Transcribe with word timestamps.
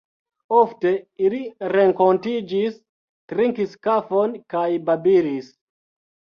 Ofte 0.59 0.93
ili 1.25 1.41
renkontiĝis, 1.73 2.81
trinkis 3.35 3.79
kafon 3.91 4.37
kaj 4.57 4.67
babilis. 4.91 5.57